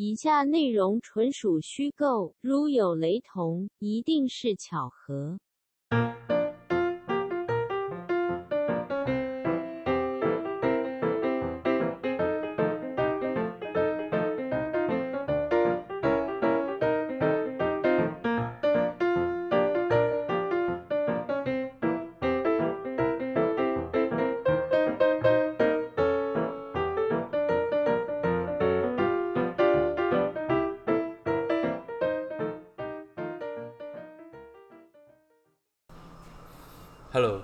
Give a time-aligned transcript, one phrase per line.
[0.00, 5.40] 以下内容纯属虚构，如有雷同，一定是巧合。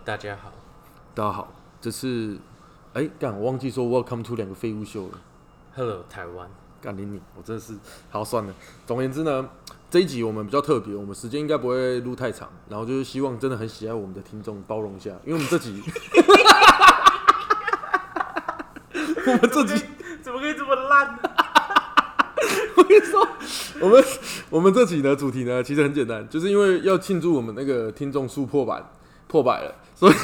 [0.05, 0.53] 大家好。
[1.15, 1.51] 大家好，
[1.81, 2.37] 这是
[2.93, 5.12] 哎干，我忘记说 Welcome to 两个废物秀了。
[5.75, 6.47] Hello，台湾。
[6.83, 7.73] 干你你，我真的是
[8.11, 8.53] 好算了。
[8.87, 9.48] 总而言之呢，
[9.89, 15.83] 这一集我们比较特别，我们时间应该不会录太长，然后就是希望真的很喜爱我们的听众包容一下，因为我们这集，
[19.27, 19.84] 我们这集
[20.23, 21.19] 怎么可以这么烂呢？
[22.77, 23.27] 我跟你说，
[23.81, 24.05] 我们
[24.51, 28.84] 我们这集的主题呢，其实很简单，就是因为要庆祝我们那个听众数破百
[29.27, 30.14] 破百了，所以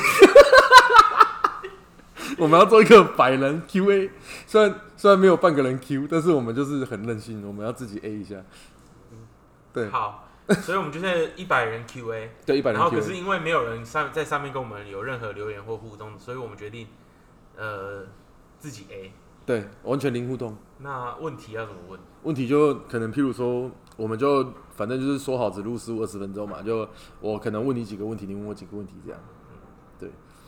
[2.37, 4.11] 我们要做一个百人 Q&A。
[4.47, 8.37] 虽然虽然没有半个人 Q，但是我们就是很任性，我们要自己 A 一下。
[9.73, 10.29] 对好，
[10.63, 13.15] 所以我们就是一百人 Q&A， 对，一百人然后可是。
[13.17, 16.87] 因为没有人上在上面跟我们有任何留言或互动，所以我们决定
[17.57, 18.05] 呃
[18.59, 19.13] 自己 A。
[19.47, 20.57] 对，完全零互动。
[20.79, 21.99] 那问题要怎么问？
[22.23, 26.89] 问题就可能譬如说，我们就反正就是说好只录十五二十分钟嘛，就
[27.21, 29.21] 我可能问你几个问题，你问我几个问题这样。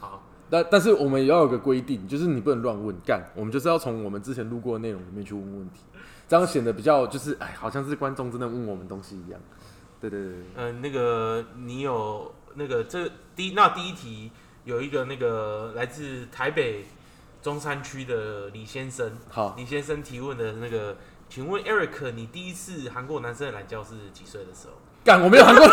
[0.02, 5.82] 好，但但是我们也要有个规定，就是你不能乱问干，我们就是要从我们之前录过的内容里面去问问题，
[6.28, 9.40] 这样显得比较就是哎，好像是观众真的问我们东西一样。
[10.00, 14.32] 对对对对，嗯、那个你有那个这第一那第一题
[14.64, 16.84] 有一个那个来自台北
[17.40, 20.96] 中山区的李先生，好，李先生提问的那个，
[21.28, 24.74] 请问 Eric，你第一次韩国男生的懒觉是几岁的时候？
[25.04, 25.64] 干我没有韩国，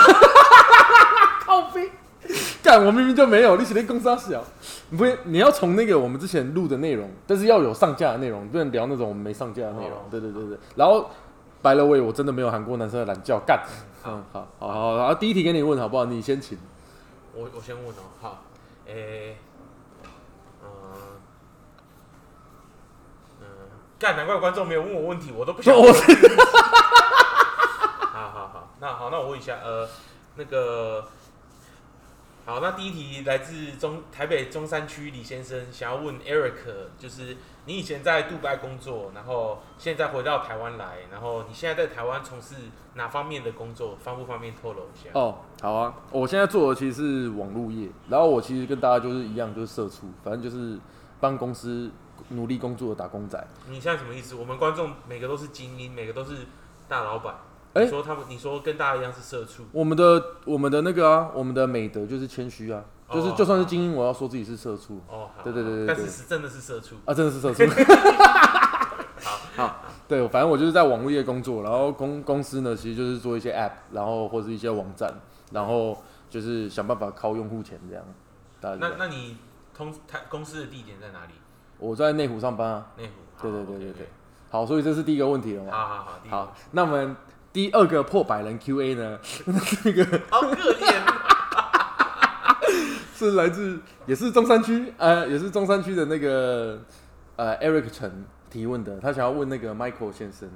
[2.61, 4.43] 干我明明就没有，你写的公司小，
[4.89, 9.97] 你不你要从那个我们之前录的内容，但是要有上架的内容，不能聊那种我们没上架的内容。
[9.97, 11.09] 哦对对对对，然后
[11.61, 13.63] 白了喂，我真的没有喊过男生的懒觉，干。
[14.01, 16.05] 好嗯，好，好，好，好，第一题给你问好不好？
[16.05, 16.57] 你先请。
[17.33, 18.43] 我我先问哦，好，
[18.85, 19.37] 诶、
[20.63, 20.67] 嗯、
[23.41, 23.45] 嗯，
[23.97, 25.85] 干，难怪观众没有问我问题，我都不想 问。
[25.85, 25.93] 我
[28.11, 29.87] 好好好，那好，那我问一下，呃，
[30.35, 31.05] 那个，
[32.45, 36.55] 好，那第一题来自中台北中山区李先生，想要问 Eric，
[36.97, 42.55] 就是你以前在杜拜工作，然后现在回到台湾来，然后你现在在台湾从事
[42.95, 43.95] 哪方面的工作？
[44.01, 45.11] 方不方便透露一下？
[45.13, 50.79] 哦，好啊，我现在做的其实是网络业，然后我其实跟大家就是一样，就是社畜，反正就是
[51.19, 51.91] 帮公司
[52.29, 53.47] 努力工作的打工仔。
[53.67, 54.33] 你现在什么意思？
[54.33, 56.47] 我们观众每个都是精英，每个都是
[56.87, 57.35] 大老板。
[57.73, 66.95] 哎你说他们，你说跟大家一样是社畜，我们的我们的那个啊，我们的美德就是谦虚啊，就是哦就算是精英，我要说自己是社畜哦，好对对对对对但是是真的是社畜。
[67.05, 67.63] 啊，真的是社畜。
[69.21, 75.13] 好好，对，反正我就是在网络业工作，然后公公司呢，其实就是做一些 App，然后或是一些网站，
[75.51, 78.03] 然后就是想办法靠用户钱这样。
[78.61, 79.37] 大概是这样那那你
[79.75, 81.33] 通他公司的地点在哪里？
[81.77, 82.87] 我在内湖上班啊。
[82.97, 83.11] 内湖。
[83.41, 84.07] 对对对对 OK，OK 对。
[84.49, 85.71] 好，所以这是第一个问题了嘛？
[85.71, 87.15] 好好好，第一个好，那我们
[87.59, 89.19] 第二个破百人 Q&A 呢，
[89.83, 91.03] 那个好可怜。
[93.13, 96.81] 是来自也是中山区，呃，也是中山区的那个
[97.35, 100.49] 呃 Eric 陈提问的，他想要问那个 Michael 先生，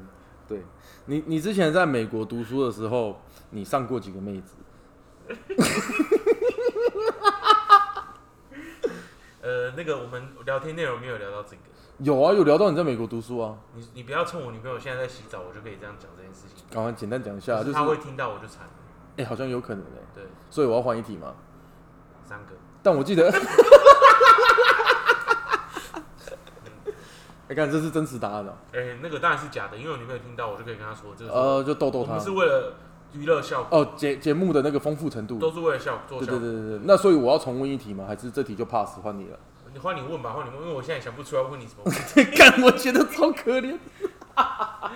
[0.47, 0.63] 对
[1.07, 3.19] 你，你之前在美国读书的时候，
[3.49, 4.55] 你上过几个妹子？
[9.41, 11.63] 呃，那个我们聊天内容没有聊到这个，
[11.99, 16.65] 有啊，有聊到你在美国读书啊，你你不要趁我女朋友现在在洗澡，我就可以这样讲这件事情。
[16.71, 18.69] 刚刚简单讲一下，就是她会听到我就惨了。
[19.17, 21.35] 哎、好像有可能哎、对，所以我要换一题嘛，
[22.25, 22.53] 三个。
[22.81, 23.29] 但我记得，
[27.47, 32.73] 哎、看这是真实答案哦、哎、那个当然是假的，因为我女朋友听到，我就可以跟她说，这个是呃，就逗逗她我们是为了
[33.13, 36.27] 娱乐效果，哦，节节目的那个丰富程度，都是为了效做对。
[36.27, 38.05] 对对对对，那所以我要重问一题吗？
[38.07, 39.37] 还是这题就 pass 换你了？
[39.73, 42.23] 你换你问吧，换你问，因为我现在想不出来问你什么问题。
[42.37, 43.77] 干，我觉得超可怜。
[44.35, 44.91] 好好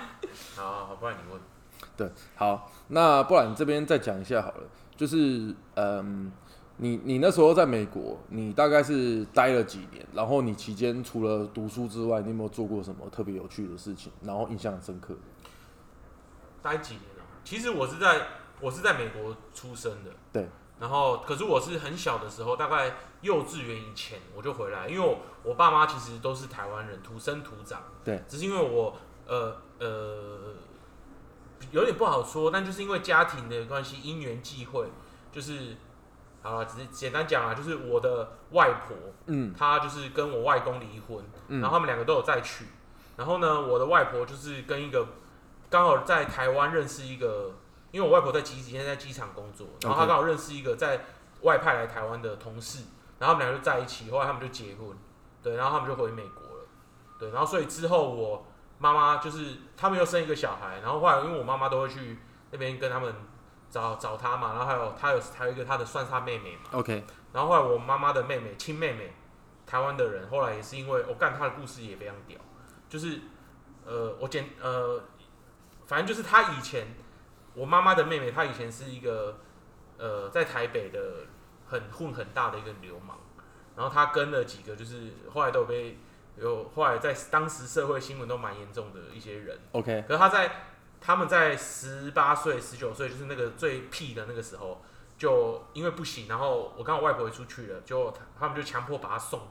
[0.55, 1.41] 好，不然你问。
[1.97, 4.63] 对，好，那不然这边再讲一下好了，
[4.95, 6.31] 就是嗯，
[6.77, 10.05] 你你那时候在美国，你大概是待了几年？
[10.13, 14.11] 然后你期间除了读书之外，你有没有做过什么特别有趣的事情？
[14.21, 15.15] 然后印象很深刻？
[16.61, 17.23] 待几年了？
[17.43, 18.27] 其实我是在
[18.61, 20.47] 我是在美国出生的，对。
[20.79, 27.81] 然后，可是我是很小的时候，大概幼稚园以前我就回来，因为我我爸妈其实都是台湾人，土生土长。
[28.03, 28.23] 对。
[28.27, 28.95] 只是因为我
[29.25, 30.53] 呃呃
[31.71, 34.87] 有点不好说，但就是因为家庭的关系，因缘际会，
[35.31, 35.75] 就是
[36.43, 38.95] 好了，只是简单讲啊，就是我的外婆，
[39.25, 42.65] 嗯她就是跟我外公离婚，嗯然后他们两个都有再娶，
[43.15, 45.07] 然后呢，我的外婆就是跟一个
[45.71, 47.55] 刚好在台湾认识一个，
[47.91, 51.05] 因为我外婆在机现在在机场工作，然后她刚好认识一个在
[51.41, 52.83] 外派来台湾的同事，
[53.19, 54.95] 然后他们俩就在一起，后来他们就结婚，
[55.41, 56.65] 对，然后他们就回美国了，
[57.19, 58.45] 对，然后所以之后我
[58.79, 62.19] 妈妈就是他们又生一个小孩，然后后来因为我妈妈都会去
[62.51, 63.13] 那边跟他们
[63.69, 67.03] 找找他嘛，然后还有他有还有一个他的算是他妹妹嘛，，OK，
[67.33, 69.13] 然后后来我妈妈的妹妹亲妹妹，
[69.65, 72.39] 台湾的人，后来也是因为我干他的故事也非常屌，
[72.89, 73.19] 就是
[73.85, 75.01] 呃我简呃
[75.85, 76.87] 反正就是他以前
[77.57, 79.39] 我妈妈的妹妹，她以前是一个
[79.97, 81.25] 呃在台北的
[81.65, 83.17] 很混很大的一个流氓，
[83.75, 85.97] 然后她跟了几个就是后来都有被
[86.37, 89.59] 有后来在当时社会新闻都蛮严重的一些人。
[89.71, 90.51] OK，可是她在
[91.01, 94.83] 他们在十八岁、十九岁，就是那个最屁的那个时候，
[95.17, 99.41] 就因为不行，然后我刚好外婆也出去了，就他他们就强迫把她送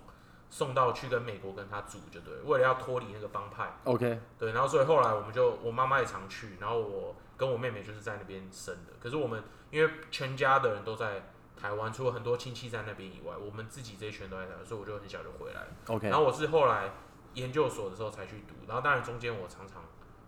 [0.49, 11.23] 送到去跟美国跟他住，就对了，为了要脱离那个帮派，OK，对，然后所以后来我们就我妈妈也常去，然后我跟我妹妹就是在那边生的，可是我们因为全家的人都在
[11.57, 15.69] 台湾，除了很多亲戚在那边以外，我们自己这一圈都在台湾，所以我就很小就回来了。
[15.89, 16.93] OK，然后我是后来
[17.35, 19.83] 研究所的时候才去读，然后当然中间我常常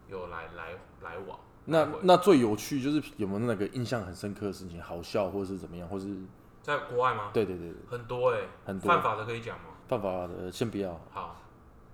[0.08, 0.72] 有来来
[1.02, 1.38] 来往。
[1.66, 6.16] 那那最有趣就是有没有那个印象很深刻的事情，好笑或者是怎么样，或是
[6.62, 7.31] 在国外吗？
[7.32, 9.64] 对对对对，很多哎、很多犯法的可以讲吗？
[9.87, 10.99] 犯法的先不要。
[11.12, 11.37] 好，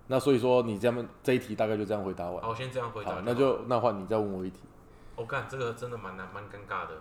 [0.06, 2.40] 那所以说你这样这一题大概就这样回答完。
[2.40, 3.22] 好，我先这样回答好，好。
[3.24, 4.60] 那就那换你再问我一题。
[5.16, 6.94] 我干、这个真的蛮难蛮尴尬的，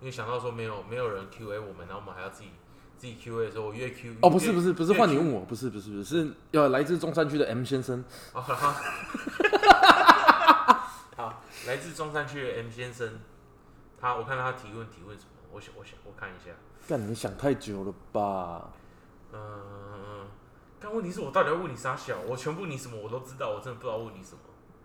[0.00, 2.50] 因为想到说没有没有人 Q A 我们，然后我们还要自己
[2.96, 8.04] 自己 Q A 的时候，我越 Q 哦，不是不是不是，换你问我，不是不是不是，是要来自中山区的 M 先生。
[8.32, 8.54] 哦，好，
[11.16, 13.18] 好，来自中山区的 M 先生，
[14.00, 16.52] 他我看他提问提问什么，我想我想我看一下，
[16.86, 18.70] 干，你想太久了吧？
[19.32, 20.26] 嗯、
[20.80, 22.16] 但问题是我到底要问你啥小？
[22.26, 24.38] 我全部你什么我都知道，我真的不知道问你什么。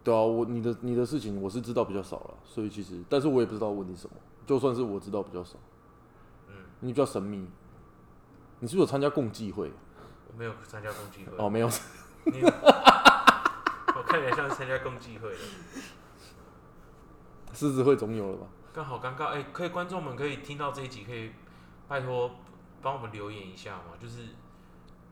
[0.03, 4.15] 对啊，我你的你的事情我是知道比较少了，所以其实，但是我也不知道问你什么。
[4.48, 5.57] 就算是我知道比较少，
[6.48, 7.48] 嗯，你比较神秘。
[8.59, 9.71] 你是不是有参加共济会？
[10.27, 11.38] 我没有参加共济会。
[11.38, 11.69] 哦，没有。
[12.25, 15.38] 你我看起来像是参加共济会的，
[17.53, 18.48] 狮子会总有了吧？
[18.74, 19.25] 刚好尴尬。
[19.25, 21.31] 哎、可以观众们可以听到这一集，可以
[21.88, 22.31] 拜托
[22.81, 24.25] 帮我们留言一下嘛，就是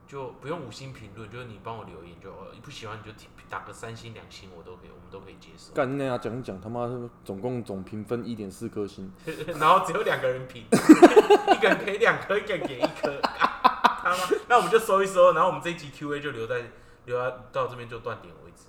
[0.09, 2.47] 就不用五星评论，就是你帮我留言就好了。
[2.55, 3.15] 你不喜欢你就
[3.47, 5.71] 打个三星两星，我都可以，我们都可以接受。
[5.75, 9.13] 干那样讲一讲，他妈的总共总评分一点四颗星，
[9.59, 13.21] 然后只有两个人评， 一个人给两颗，一个人给一颗。
[13.21, 14.17] 他妈，
[14.47, 16.71] 那我们就收一收，然后我们这一集 Q&A 就留在
[17.05, 18.63] 留在到这边就断点为止。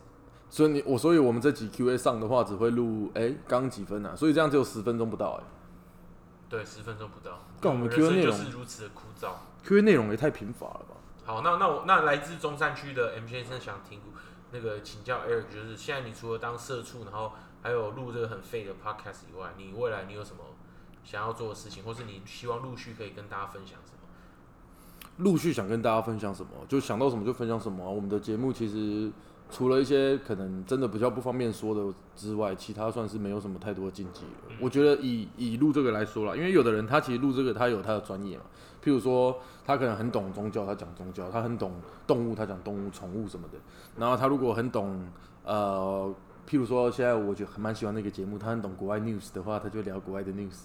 [0.51, 4.15] 所以你我所以我们这集 Q&A 上的话只会录哎刚刚几分啊？
[4.15, 5.45] 所以这样只有十分钟不到哎、
[6.51, 7.39] 对，十分钟不到。
[7.63, 9.31] 干我们 Q&A 内容是如此的枯燥。
[9.65, 10.97] Q&A 内容也太贫乏了吧？
[11.25, 14.01] 好，那那我那来自中山区的 M 先生想听
[14.53, 17.33] 那个请教 Eric，就是现在你除了当社畜，然后
[17.63, 20.43] 还有录这个很废的 podcast 以外，你未来你有什么
[21.05, 23.99] 想要做的事情，或是你希望陆续可以跟大家分享什么？
[25.19, 29.13] 陆续想跟大家分享什么，就想到什么就分享什么啊、我们的节目其实
[29.51, 34.57] 除了一些可能真的比较不方便说的之外，其他算是没有什么太多的禁忌了。
[34.59, 38.45] 我觉得以以录这个来说啦，因为有的人他其实录这个他有他的专业嘛，
[38.83, 41.73] 譬如说他可能很懂宗教，他讲宗教；他很懂
[42.07, 43.59] 动物，他讲动物、宠物什么的。
[43.97, 45.07] 然后他如果很懂
[45.45, 46.13] 呃，
[46.49, 50.65] 譬如说现在我觉得很蛮喜欢那个节目，他很懂国外 news 的话，他就聊国外的 news。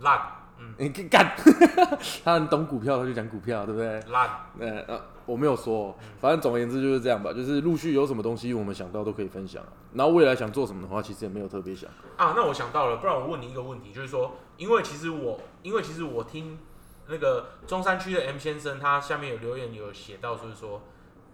[0.00, 0.20] 烂，
[0.58, 1.34] 嗯，你干，
[2.24, 4.00] 他很懂股票，他就讲股票，对不对？
[4.10, 4.28] 烂，
[4.58, 9.68] 呃呃，我没有说，反正总而言之就是这样吧，就是陆续有什么东西我们想到都可以分享啊。
[9.92, 11.88] 然后未来想做什么的话，其实也没有特别想。
[12.16, 16.58] 啊，那我想到了，不然我问你一个问题，就是说，因为其实我，因为其实我听
[17.06, 20.80] 那个中山区的 M 先生，他下面有留言有写到，就是说，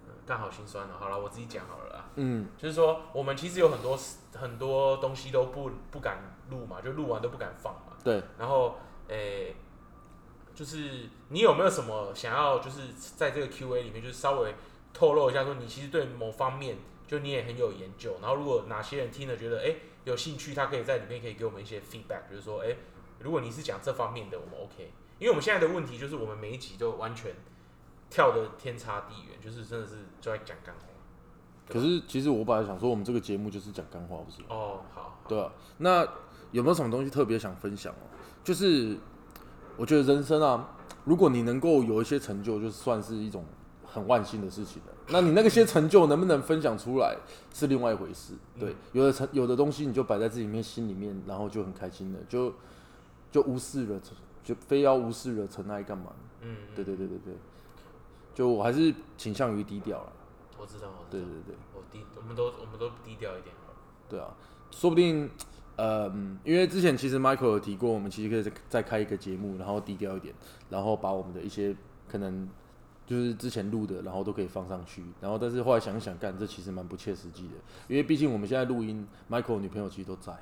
[0.06, 0.92] 呃干、好心酸哦。
[0.98, 2.04] 好了，我自己讲好了啦。
[2.16, 3.98] 嗯，就是说，我们其实有很多
[4.34, 7.96] 很多东西都不不敢录嘛，就录完都不敢放嘛。
[8.02, 9.54] 对，然后，诶、
[10.54, 14.54] 就是你有没有什么想要，就是在这个 Q&A 里面，就是稍微
[14.92, 18.16] 透露一下，说你其实对某方面，就你也很有研究。
[18.20, 22.76] 然后，如果哪些人听了觉得，诶有兴趣，他可以在里面可以给我们一些 feedback，比如说，诶
[23.20, 24.90] 如果你是讲这方面的，我们 OK。
[25.20, 27.32] 因为我们现在的问题就是，我们每一集都完全
[28.08, 30.86] 跳的天差地远，就是真的是就在讲干话。
[31.68, 34.42] 可是其实我本来想说，我们这个节目就是讲干话，不是？
[34.48, 36.04] 哦，好，好对啊，那
[36.50, 38.08] 有没有什么东西特别想分享哦？
[38.42, 38.96] 就是
[39.76, 43.44] 我觉得人生啊，如果你能够有一些成就，就算是一种
[43.84, 44.94] 很万幸的事情了。
[45.08, 47.16] 那你那个些成就能不能分享出来
[47.52, 48.32] 是另外一回事。
[48.58, 52.52] 对，有的成有的东西你就摆在自己面心里面，然后就很开心的，就
[53.30, 54.00] 就无视了，
[54.50, 56.12] 就非要无视了尘埃干嘛？
[56.40, 57.34] 嗯，对对对对对，
[58.34, 60.12] 就我还是倾向于低调了。
[60.58, 61.54] 我知道，我知道，对对对。
[61.72, 63.54] 我低，我们都我们都低调一点。
[64.08, 64.34] 对啊，
[64.72, 65.30] 说不定，
[65.76, 66.08] 呃，
[66.42, 70.34] 因为之前其实 Michael 有提过，我们其实可以再再开一个节目，然后低调一点，
[70.68, 71.76] 然后把我们的一些
[72.08, 72.48] 可能
[73.06, 75.04] 就是之前录的，然后都可以放上去。
[75.20, 77.54] 然后，但是后来想一想，干这其实蛮不切实际的，
[77.86, 80.36] 因为毕竟我们现在录音，Michael 女朋友其实都在。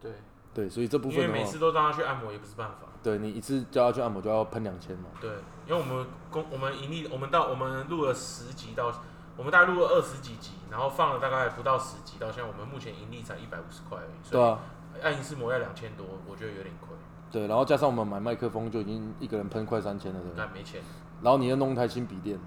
[0.00, 0.12] 对
[0.54, 2.86] 对，所以这部因分的话，为每次都让他去按摩也不是办法。
[3.02, 5.08] 对你一次叫他去按摩就要喷两千嘛。
[5.20, 5.30] 对，
[5.66, 8.90] 因为我们公我们盈利，我们到我们录了十集到，
[9.36, 14.58] 我们大概录了二十几集，然后放了大概不到十集，到现在我们目前盈利才一百五十块而已，所以对啊，
[15.02, 16.96] 按一次摩要两千多，我觉得有点亏，
[17.30, 20.44] 对，然后加上我们买麦克风就已经一个人喷快三千了，对不对？
[20.44, 20.80] 干没钱。
[21.20, 22.38] 然后你又弄一台新笔电，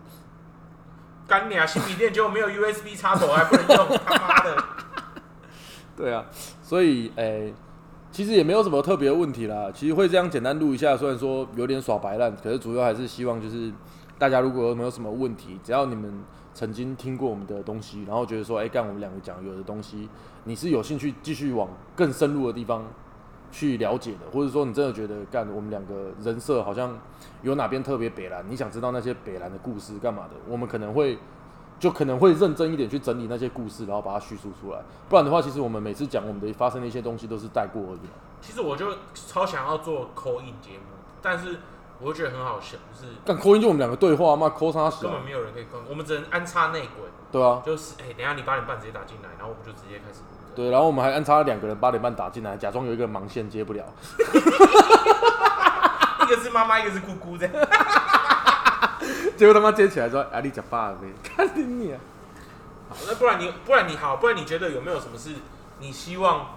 [1.27, 1.65] 干你啊！
[1.65, 4.63] 新笔电结果没有 USB 插头，还不能用，他妈的！
[5.97, 6.25] 对啊，
[6.61, 7.53] 所以诶、
[8.17, 9.69] 其实也没有什么特别的问题啦。
[9.71, 13.71] 其实会这样简单录一下，虽然说有点耍白烂，可是主要还是希望就是
[14.17, 16.11] 大家如果有没有什么问题，只要你们
[16.51, 20.09] 曾经听过我们的东西，然后觉得说，哎、干我们两个讲有的东西，
[20.45, 22.83] 你是有兴趣继续往更深入的地方
[23.51, 26.99] 去了解的，或者说你真的觉得干我们两个人设好像
[27.43, 31.19] 有哪边特别北蓝，你想知道那些北蓝的故事干嘛的，我们可能会。
[31.79, 34.79] 就可能会认真一点去整理那些故事，然后把它叙述出来。
[35.07, 37.99] 不然的话，其实我们每次讲我们的发生的一些东西都是带过而已。
[38.41, 40.85] 其实我就超想要做口音节目，
[41.21, 41.59] 但是
[41.99, 45.23] 我觉得很好笑，就是但扣音就我们两个对话嘛，扣啥小根本？
[45.23, 50.27] 没有人可以跟，我们只能安插内鬼，对啊，就是哎、等一下你八点半直接打进来，然后我们就直接开始录。
[50.55, 53.83] 对，然后我们还安插了两个人八点半打进来，假装有一个盲线接不了。
[56.23, 57.53] 一个是妈妈，一个是姑姑这样。
[59.37, 61.99] 结果他妈接起来说：“啊，你讲爸呗， 看你你啊。
[62.89, 65.35] 好，那不然你不然你好，不然你觉得有没有什么是
[65.79, 66.47] 你希望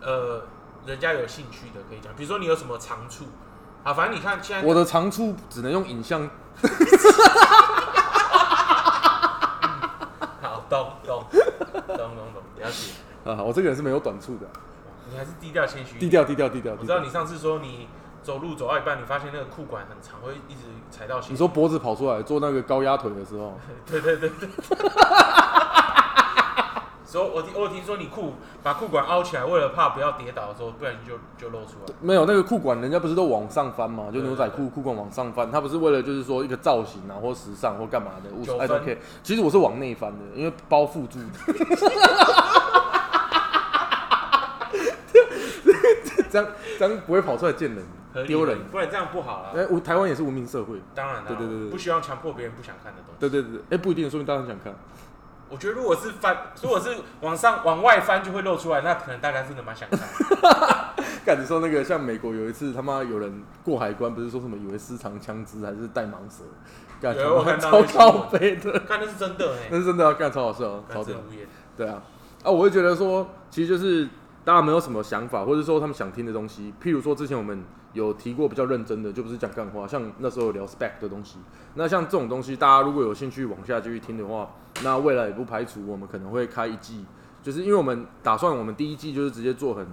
[0.00, 0.42] 呃
[0.86, 2.12] 人家有兴趣的可以讲？
[2.16, 3.24] 比如说你有什么长处
[3.84, 3.92] 啊？
[3.92, 6.28] 反正你看现在我的长处只能用影像，
[10.42, 12.92] 好懂懂懂懂懂了解，
[13.30, 14.46] 啊，我这个人是没有短处的，
[15.10, 15.98] 你还是低调谦虚。
[15.98, 16.48] 低调低调。
[16.48, 17.88] 低调我知道你上次说你
[18.22, 20.60] 走路走到一半，你发现那个裤管很长，会一直
[20.90, 21.28] 踩到鞋。
[21.30, 24.48] 你说脖子跑出来做那个高压腿的时候，对对对对。
[27.10, 31.92] 说，我听我听说你裤把裤管凹起来，为了怕不要跌倒的时候，不然就就露出来。
[32.00, 34.04] 没有那个裤管，人家不是都往上翻嘛？
[34.14, 38.30] 就牛仔裤裤管往上翻，它不是为了就是说一个造型啊，或时尚或干嘛的。
[38.44, 38.96] 九分。
[39.24, 41.18] 其实我是往内翻的，因为包覆住。
[46.30, 47.84] 这样这样不会跑出来见人
[48.26, 48.58] 丢人。
[48.70, 49.50] 不然这样不好啦。
[49.54, 50.80] 哎，我台湾也是文明社会。
[50.94, 53.20] 当然，当然对对对对不希望强迫别人不想看的东西。
[53.20, 54.74] 对对对，哎，不一定，说明大家想看。
[55.48, 59.98] 我觉得如果是翻，如果是往上往外翻就会露出来，那可能大家真的蛮想看。
[61.26, 66.44] 干你说那个像美国有一次他妈有人过海关，不是说什么以为私藏枪支还是带盲蛇，
[67.00, 71.16] 干有我超那个新闻靠背的，看那是真的哎、那是真的要干超好笑，超真。
[71.16, 71.46] 无言。
[71.76, 72.00] 对啊，
[72.44, 74.08] 啊，我会觉得说，其实就是
[74.44, 81.38] 大家没有什么想法，或者说他们想听的东西，譬如说之前我们有提过比较认真的，就不是讲干话，像那时候聊 spec 的东西。
[81.74, 84.50] 那像这种东西，大家如果有兴趣往下继续听的话，
[84.82, 87.04] 那未来也不排除我们可能会开一季，
[87.42, 89.86] 就是因为我们打算我们第一季就是直接做很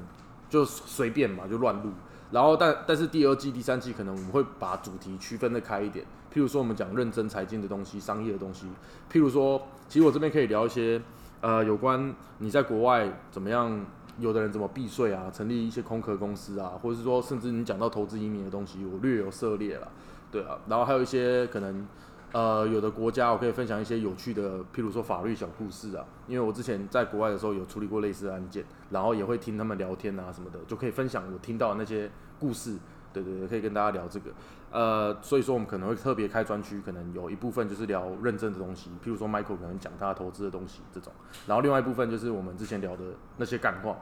[0.50, 1.92] 就随便嘛，就乱录。
[2.32, 8.68] 然后但但是第二季、第三季可能我们会把主题区分的开一点，譬如说我们讲认真财经的东西、商业的东西，
[9.12, 11.02] 譬如说，其实我这边可以聊一些
[11.40, 13.86] 呃有关你在国外怎么样，
[14.20, 19.92] 有的人怎么避税啊，成立一些空壳公司啊，或者是说甚至你讲到投资移民的东西，我略有涉猎了，
[20.32, 21.88] 对啊，然后还有一些可能。
[22.34, 32.76] 呃，有的国家我可以分享一些有趣的，譬如说法律小故事啊，因为我之前在国外的时候有处理过类似的案件，然后也会听他们聊天啊什么的，就可以分享我听到的那些故事，
[33.14, 34.32] 对对对，可以跟大家聊这个。
[34.70, 41.12] 呃，所以说我们可能会特别开专区，可能有一部分就是聊认证的东西，譬如说 Michael 可能讲他投资的东西这种，
[41.48, 43.04] 然后另外一部分就是我们之前聊的
[43.38, 43.96] 那些干话。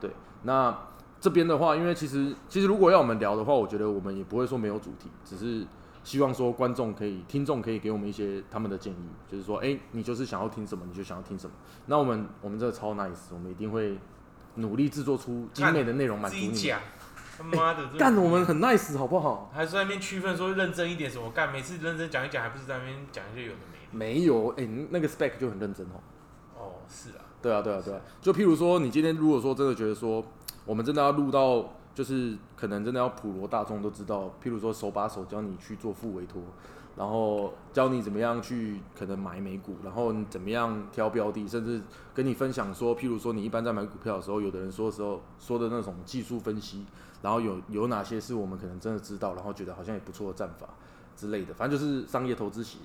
[0.00, 0.10] 对，
[0.42, 0.76] 那
[1.20, 5.64] 这边的话，因为其实其实如果要我们聊的话，我觉得我们也不会说没有主题，只是
[6.02, 11.52] 希望说观众可以、听众可以给我们一些他们的建议，就是说，哎、你就是想要听什么，你就想要听什么。
[11.86, 13.98] 那我们我们这个超 nice，我们一定会
[14.56, 16.72] 努力制作出精美的内容满足你。
[17.38, 19.48] 他妈的，干，我们很 nice 好不好？
[19.54, 23.96] 还是在那边区分说认真一点什么干，每次认真讲一讲，还不是在那边讲一些有的没的。
[23.96, 26.00] 没有，哎、那个 spec 就很认真哦。
[26.56, 28.00] 哦，是啊，对啊，对啊，对啊。
[28.20, 30.24] 就譬如说，你今天如果说真的觉得说，
[30.66, 36.42] 我们真的要录到，就是可能真的要普罗大众都知道，譬如说手把手教你去做副委托，
[36.96, 41.80] 然后教你怎么样去可能买美股，然后你怎么样挑标的，甚至
[42.12, 46.84] 跟你分享说，譬如说你一般在买股票的时候，有的人说的时候说的那种技术分析，
[47.22, 50.68] 然后有有哪些是我们可能真的知道，然后觉得好像也不错的战法
[51.16, 52.80] 之类的，反正就是商业投资型，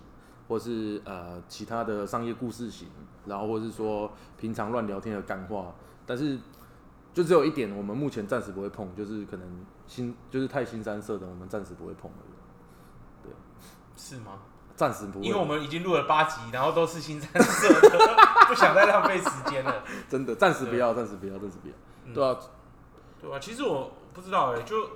[0.48, 2.88] 或是呃其他的商业故事型，
[3.26, 5.74] 然后或是说平常乱聊天的干话，
[6.06, 6.38] 但是
[7.14, 12.34] 就只有一点，我们目前暂时不会碰，就是可能新就是太新三色的，我们暂时不会碰而已。
[13.96, 14.40] 是吗？
[14.76, 18.16] 暂时不会，因为我们已经录了八集，然后都是新三色的，
[18.50, 19.84] 不想再浪费时间了。
[20.10, 21.74] 真的暂时不要，暂时不要，暂时不要。
[22.06, 22.36] 嗯对啊，
[23.22, 24.90] 对啊，其实我不知道哎、就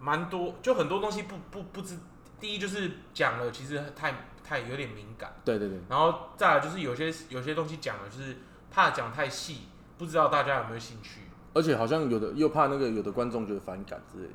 [0.00, 1.98] 蛮多，就很多东西不不不知。
[2.38, 8.36] 第一就是讲了，其实太太有点敏感，对对对，然后再来就是有些有些东西讲了，就是
[8.70, 11.22] 怕讲太细，不知道大家有没有兴趣。
[11.54, 14.34] 而且好像有的又怕那个有的观众觉得反感之类的，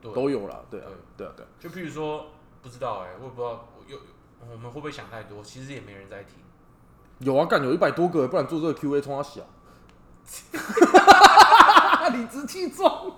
[0.00, 0.62] 对，都有啦。
[0.70, 1.48] 对啊，对啊，对啊。
[1.60, 2.28] 就譬如说，
[2.62, 3.98] 不知道哎、我也不知道有
[4.50, 6.36] 我们会不会想太多，其实也没人在听。
[7.18, 9.42] 有啊，干有一百多个，不然做这个 Q&A 冲他小，
[12.08, 13.12] 理直气壮。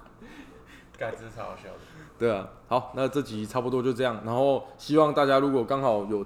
[0.98, 1.78] 感觉超好笑的。
[2.18, 4.22] 对啊，好，那这集差不多就这样。
[4.24, 6.24] 然后希望大家如果刚好有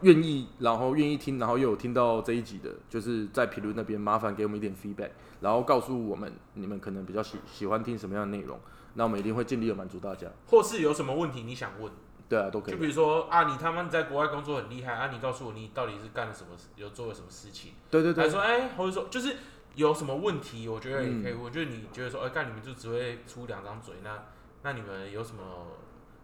[0.00, 5.10] 愿意，然后愿意听，然后又有听到这一集的，就是在评论那边麻烦给我们一点 feedback，
[5.42, 8.58] 然后告诉我们你们可能比较喜喜欢听什么样的内容，
[8.94, 10.26] 那我们一定会尽力的满足大家。
[10.46, 11.92] 或是有什么问题你想问，
[12.26, 12.72] 对啊，都可以。
[12.72, 17.72] 就比如说啊，你他妈在国外工作很厉害啊，你告诉我你到底是干了什么，有做了什么事情？
[17.90, 19.36] 对对对，还说哎、或者说就是
[19.74, 21.32] 有什么问题，我觉得也可以。
[21.32, 24.24] 嗯我觉得你觉得说，哎、干你们就只会出两张嘴，那
[24.62, 25.42] 那你们有什么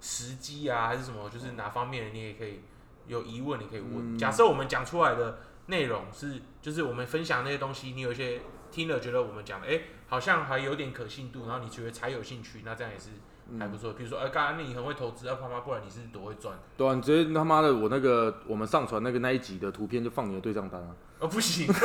[0.01, 2.61] 时机啊，还是什么，就是哪方面你也可以
[3.07, 4.15] 有疑问，你可以问。
[4.15, 13.11] 嗯假设我们讲出来的内容是，就是我们分享那些东西，你有一些听了觉得我们讲的，哎、好像还有点可信度，然后你觉得才有兴趣，那这样也是
[13.59, 13.93] 还不错。
[13.93, 16.59] 比如说，哎、刚刚你很会投资，啊，他妈，不然你是多会赚？
[16.77, 20.95] 对啊，你直接他妈的我那个我们上传那个那一集的图片就放你的对账单啊。
[21.19, 21.83] 哦，不行， 这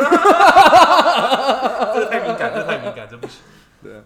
[2.09, 3.41] 太敏感，这太敏感，这不行。
[3.81, 4.03] 对啊，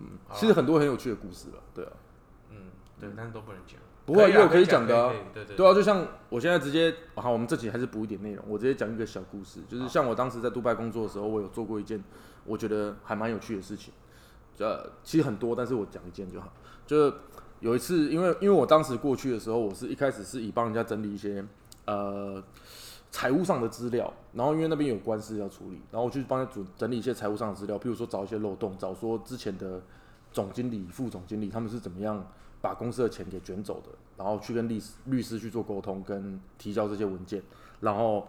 [0.00, 1.92] 嗯，其实很多很有趣的故事了，对啊，
[2.50, 3.78] 嗯，对，但是都不能讲。
[4.04, 5.12] 不会也有可以讲讲的
[5.54, 12.02] 对啊，就像我现在直接，好，我们这集还是补一点内容，我直接讲一个小故事，就是像我当时在杜拜工作的时候，我有做过一件
[12.46, 13.92] 我觉得还蛮有趣的事情，
[14.58, 16.50] 呃，其实很多，但是我讲一件就好，
[16.88, 17.14] 就是
[17.60, 21.44] 有一次，因为因为我当时过去的时候，我是一开始是以帮人家整理一些
[21.84, 22.42] 呃
[23.10, 29.82] 财务上的资料，然后因为那边有官司要处理，然后我去帮他整整理一些财务上的资料，譬如说找一些漏洞，找说之前的
[30.32, 32.26] 总经理、副总经理他们是怎么样
[32.62, 37.42] 把公司的钱给卷走的，然后去跟律师律师去做沟通跟提交这些文件，
[37.80, 38.26] 然后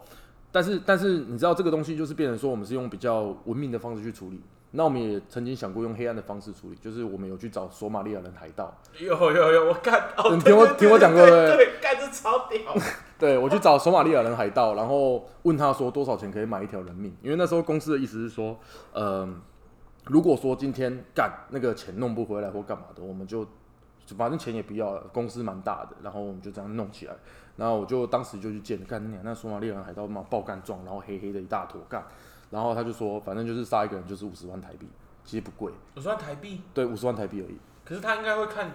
[0.52, 4.41] 但是但是你知道这个东西就是变成说我们是用比较文明的方式去处理。
[4.71, 12.60] 那我们也曾经想过用黑暗的方式处理，就是我们有去找索马利亚人海盗，有有有，我看哦，你听我听我讲过对干这超屌。
[13.17, 17.13] 对我去找索马利亚人海盗，然后问他说多少钱可以买一条人命？
[17.21, 18.58] 因为那时候公司的意思是说，
[18.93, 19.27] 呃，
[20.05, 23.43] 如果说今天干那个钱弄不回来或干嘛的，我们就
[24.05, 27.13] 就反正钱也不要了，公司蛮大的，然后我们就这样弄起来。
[27.58, 32.01] 然后我就当时就去见干你娘那索马利亚人海盗嘛爆干壮，然后黑黑的一大坨干，
[32.49, 34.88] 然后他就说反正就是杀一个人就是五十万台币，
[35.23, 37.57] 其实不贵，五十万台币，对，五十万台币而已。
[37.85, 38.71] 可是他应该会看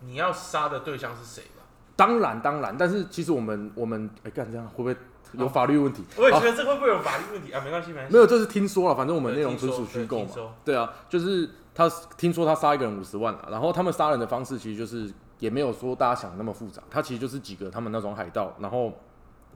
[0.00, 1.62] 你要杀的对象是谁吧？
[1.96, 4.96] 当然当然，但是其实我们我们哎干这样会不会
[5.32, 6.04] 有法律问题？
[6.16, 7.60] 我也觉得这会不会有法律问题啊？
[7.64, 8.12] 没关系，没关系。
[8.12, 10.30] 没有，这是听说了，反正我们对内容纯属虚构嘛
[10.64, 18.92] 对啊，就是他听说他杀一个人五十万啊，然后他们杀人的方式其实就是也没有说大家想的那么复杂，他其实就是几个他们那种海盗，然后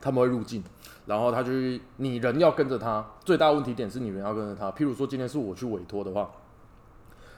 [0.01, 0.63] 他们会入境，
[1.05, 4.71] 然后他就是你人要跟着他，最大问题点是你人要跟着他。
[4.71, 6.29] 譬如说今天是我去委托的话，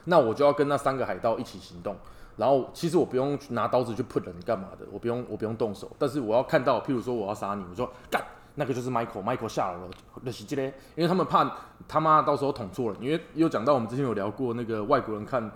[0.04, 1.94] 那我就要跟那三个海盗一起行动。
[2.36, 8.20] 然后其实我不用拿刀子去碰人干嘛的，我不用我不用动手，但是我要看到，譬如说我要杀你，我说干，
[8.56, 9.88] 那个就是 Michael，Michael 下来了，
[10.22, 11.48] 那袭击嘞，因为他们怕
[11.86, 15.48] 他妈到时候捅错了，因为又讲到我们之前有聊过那个外国人看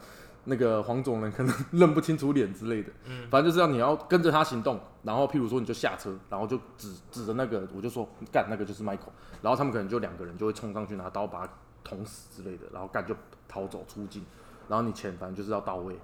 [0.49, 11.53] 那个黄种人可能 认不清楚脸之类的，嗯反正就是要你要跟着他行动，然后譬如说你就下车，然后就指指着那个，我就说干那个就是 Michael，然后他们可能就两个人就会冲上去拿刀把他
[11.85, 13.15] 捅死之类的，然后干就
[13.47, 14.25] 逃走出境，
[14.69, 15.97] 然后你钱反正就是要到位。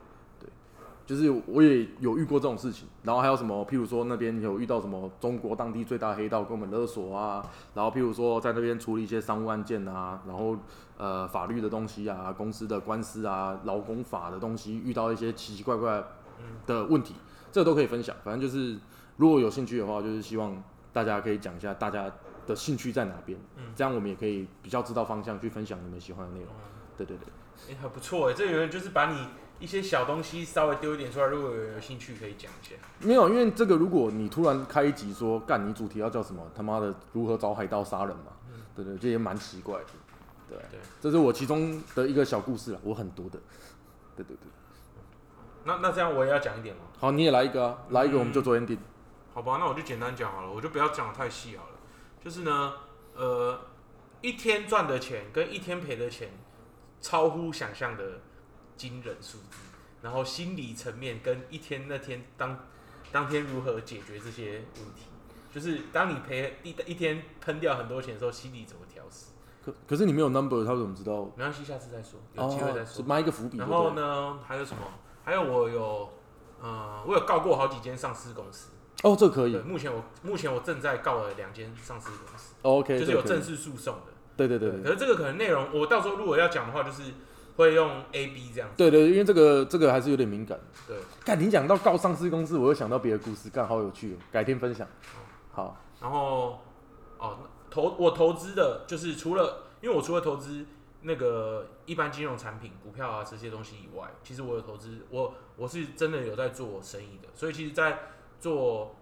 [1.07, 10.57] 就是我也有遇过这种事情，然后还有什么，譬如说那边有遇到什么中国当地最大黑道跟我们勒索啊，然后譬如说在那边处理一些商务案件啊，然后
[10.97, 16.03] 呃法律的东西啊，公司的官司啊，劳工法的东西，遇到一些奇奇怪怪
[16.67, 17.15] 的问题，
[17.53, 18.17] 这个都可以分享。
[18.25, 18.79] 反正就是
[19.17, 20.63] 如果有兴趣的话，就是希望
[20.93, 22.11] 大家可以讲一下大家
[22.47, 26.49] 的兴趣在哪边，嗯这样我们也可以比较知道方向去分享你们喜欢的内容。
[26.97, 29.19] 对对对，哎、还不错哎，这有人就是把你
[29.59, 32.75] 一些小东西稍微丢一点出来，如果有有兴趣可以讲一下。
[33.01, 36.43] 没有，因为这个如果你突然开一集说干，你主题要叫什么？
[36.55, 38.33] 他妈的如何找海盗杀人嘛？
[38.75, 39.85] 对对，这也蛮奇怪的。
[40.49, 43.39] 对，对这是我其中的一个小故事了，我很多的。
[44.17, 44.49] 对对对，
[45.65, 46.83] 那那这样我也要讲一点吗？
[46.99, 48.79] 好，你也来一个啊，来一个我们就做 ending。
[49.33, 51.71] 好吧，那我就简单讲好了，我就不要讲的太细好了。
[52.23, 52.73] 就是呢，
[53.17, 53.59] 呃，
[54.21, 56.31] 一天赚的钱跟一天赔的钱
[57.01, 58.21] 超乎想象的
[58.77, 59.59] 惊人数字，
[60.03, 62.59] 然后心理层面跟一天那天当
[63.13, 65.07] 当天如何解决这些问题，
[65.53, 69.27] 就是当你赔一一天喷掉很多钱的时候，心理怎么调试？
[69.65, 71.25] 可可是你没有 number，他怎么知道？
[71.37, 73.03] 没关系，下次再说，有机会再说。
[73.05, 73.57] 埋一个伏笔。
[73.57, 73.67] 然？
[73.67, 74.83] 后呢，还有什么？
[75.25, 76.13] 还有我有，
[76.61, 78.69] 呃，我有告过好几间上市公司。
[79.03, 79.57] 哦，这可以，。
[79.59, 84.13] 目前我目前我正在告了两间上市公司，OK，就是有正式诉讼的。
[84.37, 87.03] 对对对对可是这个可能内容，我到时候如果要讲的话，就是
[87.57, 88.75] 会用 A B 这样子。
[88.77, 90.59] 对对，因为这个这个还是有点敏感。
[90.87, 94.87] 对，看，你讲到告上市公司，我又想到别的故事，干好有趣哦，改天分享。
[95.53, 96.61] 好，然后
[97.19, 97.39] 哦，
[97.71, 100.67] 投我投资的就是除了，因为我除了投资
[101.03, 107.99] 那个一般金融产品、股票啊这些东西以外，其实我有投资，我我是真的有在做生意的，所以其实，在
[108.41, 108.97] 做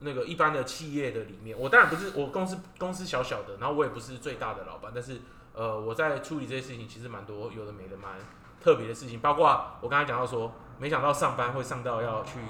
[0.00, 5.20] 那个一般的企业的里面，我当然不是我公司公司小小的，然后我也不是最大的老板，但是
[5.54, 8.12] 呃，我在处理这些事情，其实蛮多有的没的，蛮
[8.60, 12.40] 特别的事情，包括我刚才讲到说，没想到上班会上到要去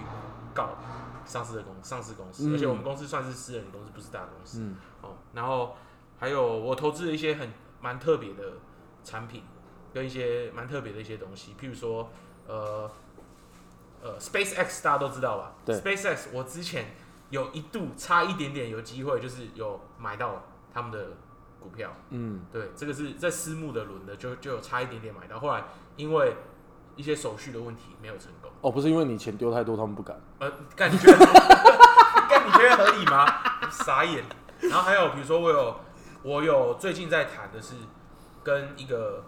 [0.55, 0.71] 告
[1.27, 4.61] 上市的公上市公司，嗯而且我们公司算是私人公司，不是大公司。
[4.61, 5.77] 嗯，哦，然后
[6.19, 8.55] 还有我投资了一些很蛮特别的
[9.03, 9.43] 产品，
[9.93, 12.11] 跟一些蛮特别的一些东西，譬如说，
[12.47, 12.91] 呃
[14.03, 15.53] 呃，SpaceX 大家都知道吧？
[15.65, 16.95] 对，SpaceX 我之前
[17.31, 21.09] 有一度差一点点有机会，就是有买到他们的
[21.65, 25.65] 股票，嗯，对，这个是在私募的轮的，就就有差一点点买到，后来
[25.97, 26.37] 因为
[26.95, 28.51] 一些手续的问题没有成功。
[28.61, 30.21] 哦，不是因为你钱丢太多，他们不敢。
[30.41, 31.17] 呃，干你觉得？
[32.29, 33.27] 干你觉得合理吗？
[33.71, 34.23] 傻眼。
[34.61, 35.77] 然后还有比如说我有
[36.23, 37.75] 我有最近在谈的是
[38.43, 39.25] 跟一个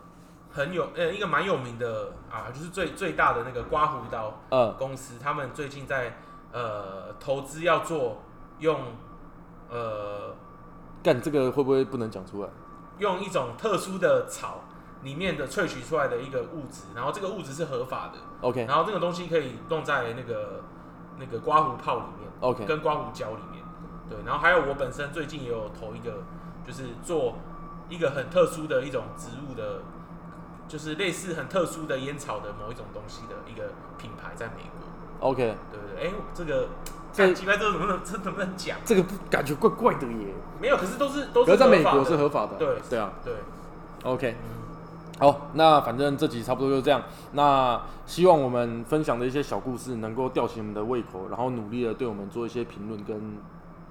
[0.51, 6.19] 很有呃一个蛮有名的啊，就是最最大的那个刮胡刀嗯，公司，他们最近在
[6.53, 8.23] 呃投资要做
[8.59, 8.81] 用
[9.69, 10.35] 呃
[11.07, 12.49] 干这个会不会不能讲出来？
[12.99, 14.65] 用一种特殊的草
[15.05, 20.65] 里面的萃取出来的一个物质，然后这个物质是合法的，OK 然后这个东西可以弄在那个
[21.21, 22.29] 那个刮胡泡里面。
[22.41, 23.63] OK，跟刮胡胶里面，
[24.11, 26.25] 对，然后还有我本身最近也有投一个，
[26.67, 27.37] 就是做
[27.89, 29.83] 一个很特殊的一种植物的，
[30.67, 34.89] 就是类似很特殊的烟草的某一种东西的一个品牌，在美国，
[35.21, 36.07] OK，对不对？
[36.09, 36.69] 哎、这个
[37.13, 38.77] 这看奇怪，这个能不能这能不能讲？
[38.85, 40.35] 这个不感觉怪怪的耶。
[40.61, 42.55] 没有，可是都是都是在美国是合法的。
[42.59, 43.35] 对对啊对
[44.05, 44.37] ，，OK。
[45.19, 47.03] 好，那反正这集差不多就这样。
[47.33, 53.39] 那希望我们分享的一些小故事能够吊起我们的胃口，然后努力的对我们做一些评论跟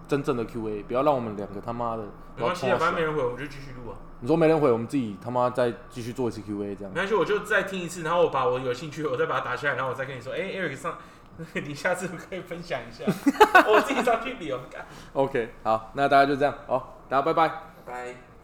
[0.08, 2.04] 真正的 Q&A，不要让我们两个他妈的
[2.36, 7.00] 没关系啊，反正没人回，我们就继续录啊，你说没人回，我们自己他妈再继续做一次 Q&A 这样没。
[7.00, 10.96] 关系，我就再听一次，然后我把我有兴趣，我再把它打下来，然后我再跟你说，哎、e r i c 上，
[11.54, 13.04] 你下次可以分享一下，
[13.68, 17.48] 我自己上去旅游看 OK，好，那大家就这样，好，大家拜拜。
[17.86, 18.35] 拜。